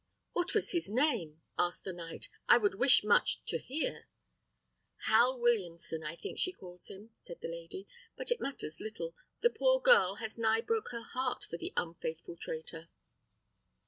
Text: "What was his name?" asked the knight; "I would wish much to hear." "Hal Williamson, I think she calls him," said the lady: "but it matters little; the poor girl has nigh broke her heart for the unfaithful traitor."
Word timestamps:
"What 0.33 0.55
was 0.55 0.71
his 0.71 0.89
name?" 0.89 1.43
asked 1.59 1.83
the 1.83 1.93
knight; 1.93 2.27
"I 2.49 2.57
would 2.57 2.73
wish 2.73 3.03
much 3.03 3.45
to 3.45 3.59
hear." 3.59 4.07
"Hal 5.03 5.39
Williamson, 5.39 6.03
I 6.03 6.15
think 6.15 6.39
she 6.39 6.51
calls 6.53 6.87
him," 6.87 7.11
said 7.13 7.39
the 7.41 7.47
lady: 7.47 7.87
"but 8.17 8.31
it 8.31 8.41
matters 8.41 8.79
little; 8.79 9.13
the 9.41 9.51
poor 9.51 9.79
girl 9.79 10.15
has 10.15 10.39
nigh 10.39 10.61
broke 10.61 10.89
her 10.89 11.03
heart 11.03 11.43
for 11.47 11.57
the 11.57 11.71
unfaithful 11.77 12.35
traitor." 12.35 12.89